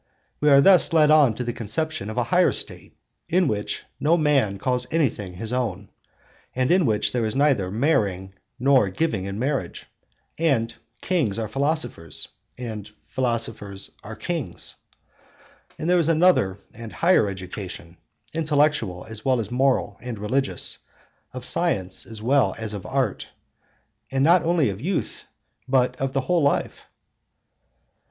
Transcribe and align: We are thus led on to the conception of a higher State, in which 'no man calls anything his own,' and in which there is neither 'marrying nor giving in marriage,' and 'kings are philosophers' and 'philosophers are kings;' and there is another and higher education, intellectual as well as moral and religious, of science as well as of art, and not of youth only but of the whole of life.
We 0.39 0.49
are 0.49 0.61
thus 0.61 0.93
led 0.93 1.11
on 1.11 1.35
to 1.35 1.43
the 1.43 1.53
conception 1.53 2.09
of 2.09 2.17
a 2.17 2.23
higher 2.23 2.51
State, 2.53 2.97
in 3.29 3.47
which 3.47 3.83
'no 3.99 4.17
man 4.17 4.57
calls 4.57 4.87
anything 4.91 5.35
his 5.35 5.53
own,' 5.53 5.91
and 6.55 6.71
in 6.71 6.87
which 6.87 7.11
there 7.11 7.23
is 7.23 7.35
neither 7.35 7.69
'marrying 7.69 8.33
nor 8.57 8.89
giving 8.89 9.25
in 9.25 9.37
marriage,' 9.37 9.85
and 10.39 10.73
'kings 11.01 11.37
are 11.37 11.47
philosophers' 11.47 12.29
and 12.57 12.89
'philosophers 13.09 13.91
are 14.03 14.15
kings;' 14.15 14.73
and 15.77 15.87
there 15.87 15.99
is 15.99 16.09
another 16.09 16.57
and 16.73 16.91
higher 16.93 17.29
education, 17.29 17.99
intellectual 18.33 19.05
as 19.07 19.23
well 19.23 19.39
as 19.39 19.51
moral 19.51 19.99
and 20.01 20.17
religious, 20.17 20.79
of 21.31 21.45
science 21.45 22.07
as 22.07 22.23
well 22.23 22.55
as 22.57 22.73
of 22.73 22.87
art, 22.87 23.27
and 24.09 24.23
not 24.23 24.41
of 24.41 24.81
youth 24.81 25.25
only 25.25 25.31
but 25.67 25.95
of 26.01 26.13
the 26.13 26.21
whole 26.21 26.39
of 26.47 26.51
life. 26.51 26.87